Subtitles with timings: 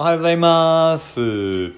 [0.00, 1.20] おはようございます。
[1.20, 1.74] 9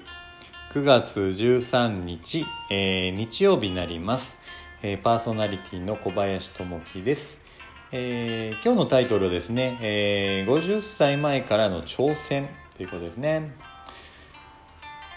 [0.75, 4.37] 月13日、えー日曜日になります。
[4.81, 7.41] えーパーソナリティの小林智樹です。
[7.91, 12.47] えー今日のタイトルはですね、えー50歳前からの挑戦
[12.77, 13.53] ということですね。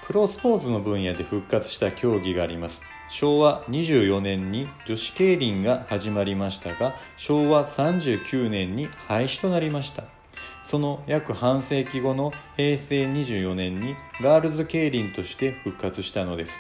[0.05, 10.16] プロスポーツの分野で復活した競技があります昭和24年に女子競輪が始まりましたが昭和39年に廃止となりました
[10.69, 16.59] その約半世紀後の平成24年にガールズ競輪として復活したのです。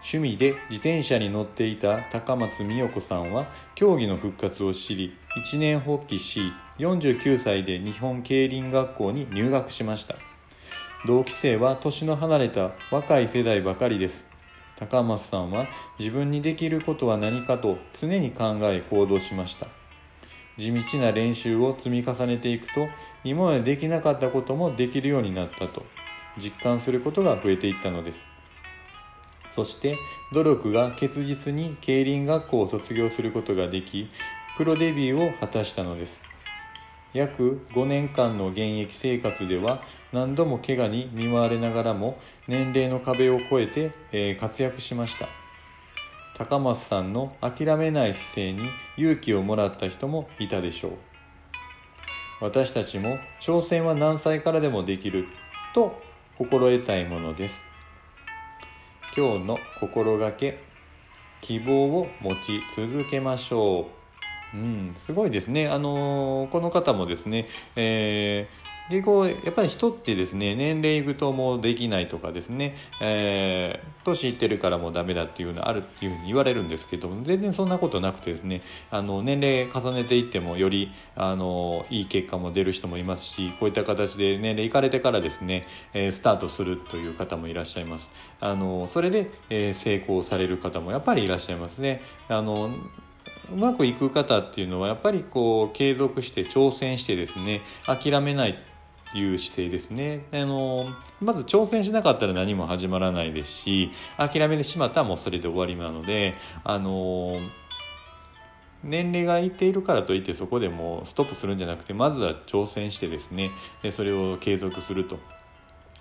[0.00, 10.14] 趣味で自転車に乗っていた高松美代子さんは競技の復活を知り一年発起し49歳で日本競輪学校に入学しました。
[11.06, 14.24] 同期生は年の離れた若い世代ばかりです。
[14.76, 15.66] 高松さんは
[15.98, 19.77] 自分にできることは何かと常に考え行動しました。
[20.58, 22.88] 地道な練習を積み重ねていくと
[23.24, 25.84] 今までできなかったこともできるようになったと
[26.36, 28.20] 実感することが増えていったのです。
[29.52, 29.94] そして
[30.32, 34.08] 努力が結実に競輪学校を卒業することができ
[34.56, 36.20] プロデビューを果たしたのです。
[37.14, 45.26] 約5年間の現役生活では何度も怪我に見舞われながらも年齢の壁を越えて、え活躍しました。
[46.38, 48.62] 高松さんの諦めない姿勢に
[48.96, 50.92] 勇気をもらった人もいたでしょう。
[52.40, 55.26] 私たちも挑戦は何歳からでもできる
[55.74, 56.00] と
[56.36, 57.64] 心得たいものです。
[59.16, 60.60] 今日の心がけ
[61.40, 63.88] 希望を持ち続けましょ
[64.54, 64.56] う。
[64.56, 65.68] うん、すごいですね。
[65.68, 88.10] あのーこの方もですね、えー結構やっぱり人ってですね年齢いくともうできないとかですね、えー年いってるからもうダメだっていうのあるっていうふうに言われるんですけども全然そんなことなくてですねあの年齢重ねていってもよりあのいい結果も出る人もいますしこういった形で年齢いかれてからですね、えースタートするという方もいらっしゃいます。
[88.40, 92.00] あのそれで、えー成功される方もやっぱりいらっしゃいますね。
[92.28, 92.70] あの
[93.52, 98.58] うまくいく方っていうのはやっぱりこう継続して挑戦してですね諦めない
[99.14, 100.26] いう姿勢ですね。
[100.32, 100.86] あの
[101.20, 107.36] まず挑戦しなかったら何も始まらないですし諦めてしまったらもうそれで終わりなのであの
[108.84, 113.50] 年齢がいっているからといってそこでもうストップするんじゃなくてまずは挑戦してですね。
[113.82, 115.18] でそれを継続すると。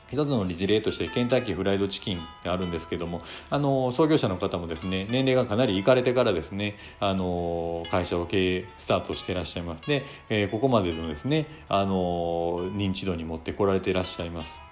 [0.09, 14.67] 一つの事例としてケンタッキーフライドチキンがあるんですけどもあの創業者の方もですね年齢がかなりいかれてからですねあの会社を経営スタートしていらっしゃいますで、えーここまでのですねあの認知度に持ってこられていらっしゃいます。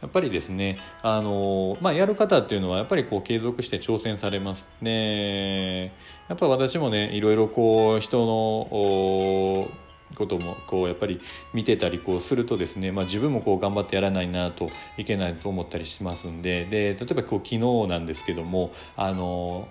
[0.00, 4.68] やっぱりですね、あのまあ、やる方っていうのはやっぱりこう継続して挑戦されます。
[4.80, 5.92] で、
[6.28, 9.68] やっぱ私もね、いろいろこう人の
[10.14, 11.20] こともこうやっぱり
[11.52, 17.58] 見てたりこうするとですね、まあ、自分もこう頑張ってやらないなといけないと思ったりしますんでで例えばこう昨日
[17.88, 19.68] なんですけどもあの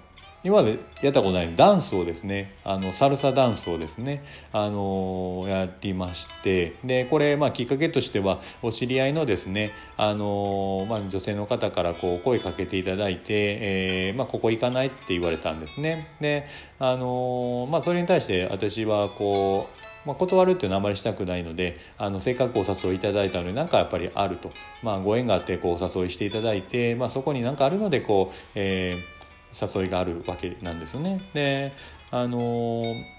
[0.48, 16.08] 今までやったことないダンスをですねあのサルサダンスをですねあのやりましてでこれ、まあ、きっかけとしてはお知り合いのですねあの、まあ、女性の方からこう声かけていただいて、えーまあ、ここ行かないって言われたんですね。
[16.22, 16.48] で
[16.80, 29.17] あの、まあ、それに対して私はこうまあ、断るっていうのはあまりしたくないのであのせっかくお誘いいただいたので何かやっぱりあると、まあ、ご縁があってこうお誘いしていただいて、まあ、そこに何かあるのでこう、えー
[29.54, 31.22] 誘いがあるわけなんですよね。
[31.34, 31.74] で
[32.12, 33.17] あのー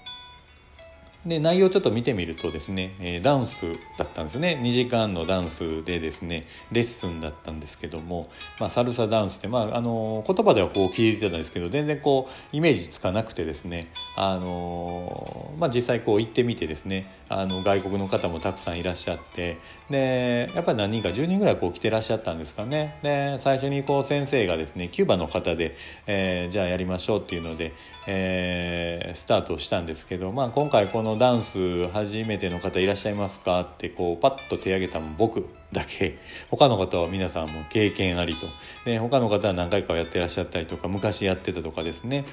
[1.25, 3.65] で内容ちょっと見てみるとですね、えダンス
[3.97, 4.57] だったんですね。
[4.63, 19.57] 2時間のダンスでですねレッスンだったんですけども、まあ、サルサダンスって、まあ、あの言葉ではこう聞いてたんですけど全然こうイメージつかなくてですね、あのまあ、実際こう行ってみてですねあの外国の方もたくさんいらっしゃって
[19.89, 22.97] でやっぱり何人か10人ぐらいこう来てらっしゃったんですかね。
[23.03, 25.75] で最初にこう先生がですねキューバの方で、
[26.07, 27.73] えーじゃあやりましょうっていうので、
[28.07, 33.61] えースタートしたんですけど、まあ、今回こののダンス初めての方いらっしゃいますか？
[33.61, 36.17] ってこうパッと手挙げたの僕だけ。
[36.49, 38.47] 他の方は皆さんも経験ありと。
[38.85, 42.25] で他の方は何回かやってらっしゃったりとか昔やってたとかですね。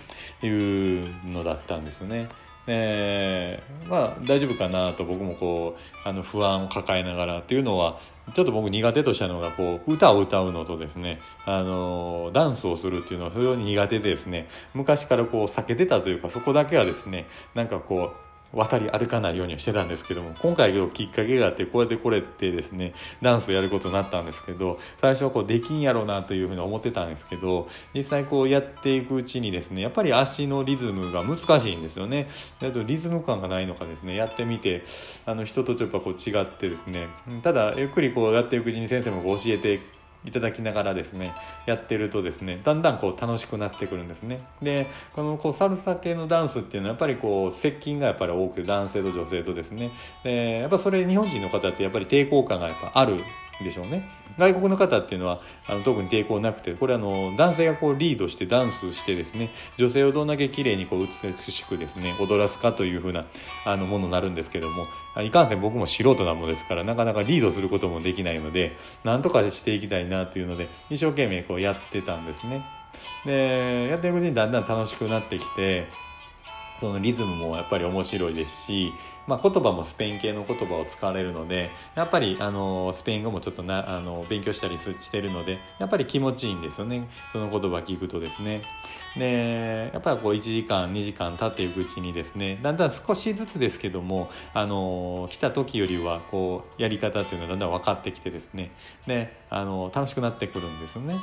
[0.43, 2.29] いうのだったんですね。
[2.69, 8.01] えーまあ大丈夫かなと僕もこうあの不安を抱えながらっていうのは
[8.35, 11.21] ちょっと僕苦手としたのがこう歌を歌うのとですね。
[11.45, 14.49] あのダンスをするっていうのは非常に苦手でですね。
[14.75, 18.17] 昔からこう避けてたというかそこだけはですねなんかこう
[18.57, 32.29] 渡り歩かないようにはしてたんですけども今回きっかけがあってこうやってこれってですねダンスをやることになったんですけど最初はこうできんやろうなというふうに思ってたんですけど実際こうやっていくうちにですねやっぱり足のリズムが難しいんですよね。
[32.63, 34.83] あとリズム感がないのかですねやってみて
[35.27, 37.09] あの人とちょっとこう違ってですね
[37.43, 39.81] ただゆっくりこうやっていくうちに先生もこう教えて
[40.27, 41.33] いただきながらですね
[41.67, 44.41] やってるとですねだんだんこう楽しくなってくるんですね。
[44.61, 49.91] でこのこうサルサ系のダンスっていうのはやっぱりこう接近がやっぱり多くて男性と女性とですね。
[50.25, 53.19] でやっぱそれ日本人の方ってやっぱり抵抗感がやっぱある
[53.63, 54.09] でしょうね。
[54.39, 61.07] 外国の方っていうのはあの特に抵抗なくてこれあの男性がこうリードしてダンスしてですね女性をどんだけ綺麗にこう美
[61.53, 63.25] しくですね踊らすかというふうな
[63.65, 64.85] あのものになるんですけども
[65.23, 72.63] いかんせん僕も素人なものですからなかなかリードすることもできないのでなんとかしていきたいなというので一生懸命こうやってたんですね。
[73.25, 75.89] でやっていくうちにだんだん楽しくなってきて
[76.81, 78.93] そのリズムもやっぱり面白いですし、
[79.27, 87.09] まあ、言葉もスペイン系の言葉を使われるのでやっぱりあのスペイン語もちょっとなあの勉強したりしてるのでやっぱり気持ちいいんですよね。
[87.33, 88.63] その言葉聞くとですね。
[89.17, 98.71] でやっぱりこう1時間2時間経っていくうちにですねだんだん少しずつですけどもあの来た時よりはこうやり方っていうのがだんだん分かってきてですね。
[99.07, 101.17] であの楽しくなってくるんですよね。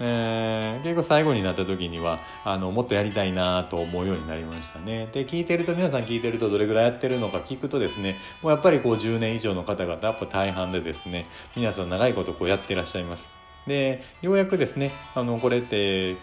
[0.00, 5.08] えー、結構最後になった時にはあのもっとやりたいなと思うようになりましたね。
[5.12, 11.26] で聞いてると皆さん聞いてるとどれぐらいやってるのか聞くとですねもうやっぱりこう10年以上の方々やっぱ大半でですね
[11.56, 13.28] 皆さん長いことこうやってらっしゃいます。
[13.66, 16.16] でようやくですねあのこれって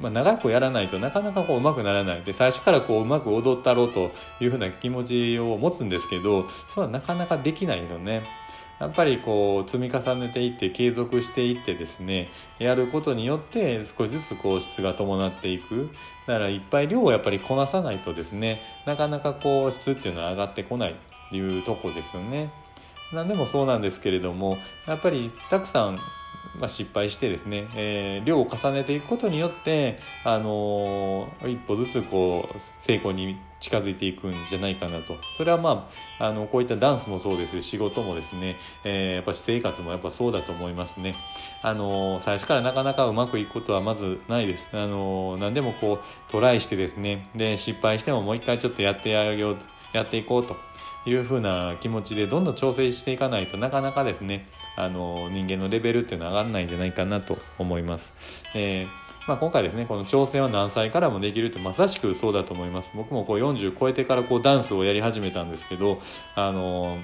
[0.00, 2.22] まあ、長くやらないとなかなかこう上手くならない。
[2.22, 4.10] で最初からこううまく踊ったろうと
[4.40, 8.22] いうふうな気持ちを持つんですけどそうはなかなかできないよね。
[8.80, 12.28] やっぱりこう積み重ねていって継続していってですね
[12.58, 15.90] やることによって少しずつこう質が伴っていく
[16.26, 20.94] だからいっぱい量をやっぱりこなさないとですねなかなかこう質っていうのは上がってこないっ
[21.30, 22.50] ていうとこですよね。
[23.12, 24.56] 何でもそうなんですけれども
[24.88, 25.98] やっぱりたくさん
[26.58, 35.16] まあ、失敗してですね、えー、量を重ねていくことによって、あのー、一歩ずつこう成功に近づいていくんじゃないかなと。
[35.36, 41.14] それはまああのこういったダンスもそうです仕事もですね、えー、やっぱ私生活もやっぱそうだと思いますね。
[41.62, 44.68] あの最初からなかなかうまくいくことはまずないです。
[44.74, 49.56] あの何でもこうトライしてですねで失敗してももう一回ちょっとやってあげよう
[49.92, 50.56] やっていこうと。
[51.06, 58.14] いうふうな気持ちでどんどん調整していかないとなかなかですねあの人間のレベルっていうのは上がらないんじゃないかなと思います。
[58.54, 65.98] えーまあ、今回ですねこの挑戦は何歳からもできるってまさしくそうだと思います僕もこう40超えてからこうダンスをやり始めたんですけど
[66.34, 66.98] あの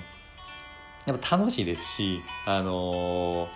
[1.07, 3.49] やっぱ楽しいですしあの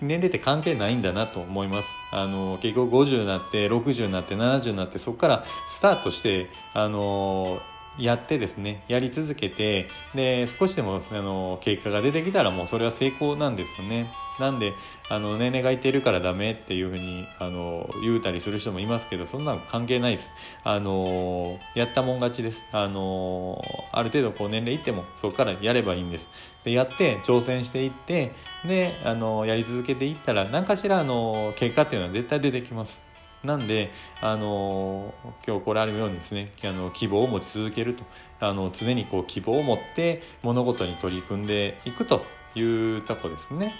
[0.00, 1.88] 年齢って関係ないんだなと思います。
[2.10, 7.60] あの結局50になって60になって70になってそこからスタートしてあの
[7.98, 14.06] やってですねやり続けてで少しでもあの結果が出てきたらもうそれは成功なんですよね。
[14.40, 14.72] なんで
[15.10, 20.30] あの年齢がいてるからダメっていうふうにあの言うたりする人もいますけどそんなの関係ないです。
[20.64, 22.64] あのやったもん勝ちです。
[22.72, 23.62] あの
[23.92, 26.28] ある程度こう年齢いってもそこからやればいいんです。
[26.64, 28.32] でやって挑戦していって
[28.64, 33.11] であのやり続けていったら何かしらあの結果っていうのは絶対出てきます。
[33.44, 33.90] なんで、
[34.20, 35.14] あの
[35.46, 38.04] 今日これあるようにですねあの希望を持ち続けると
[38.40, 42.24] あの常にこう希望を持って物事に取り組んでいくと
[42.54, 43.74] いうとこですね。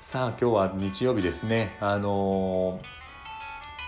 [0.00, 1.76] さあ今日は日曜日ですね。
[1.80, 2.80] あの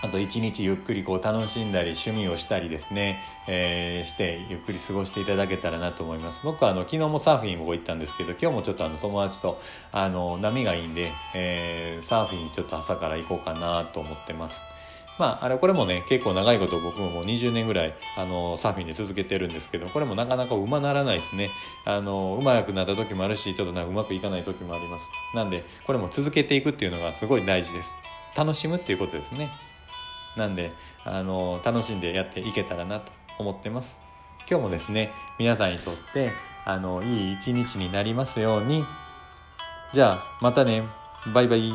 [0.04, 3.16] あと一日ゆっくりこう楽しんだり趣味をしたりですね、
[3.48, 6.40] えー、してゆっくり過ごしていただけたらなと思います。
[6.44, 9.58] 僕はあの昨日もサーフィンを行ったんですけど今日もちょっとあの友達と
[9.92, 14.62] あの波がいいんで、えー、サーフィンにちょっと朝から行こうかなと思ってます。
[15.18, 21.49] まあ、あれこれもね結構長いこと僕ももう20年ぐらいあのサーフィンで続けてるんですけどこれもなかなかうまならないですね。
[21.87, 25.06] あのうまくなった時もあるしちょっとなんかうまくいかない時もあります。
[25.34, 27.94] なんでこれも続けていくっていうのがすごい大事です。
[28.37, 29.49] 楽しむっていうことですね。
[30.37, 30.73] なんで
[31.05, 34.00] あの楽しんでやっていけたらなと思ってます。
[34.49, 36.31] 今日もですね皆さんにとって
[36.64, 38.85] あのいい一日になりますように。
[39.93, 40.83] じゃあまたね。
[41.33, 41.73] バイバイ。